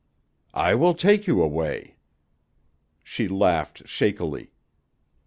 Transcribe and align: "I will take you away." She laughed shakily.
"I 0.55 0.73
will 0.73 0.95
take 0.95 1.27
you 1.27 1.43
away." 1.43 1.97
She 3.03 3.27
laughed 3.27 3.87
shakily. 3.87 4.49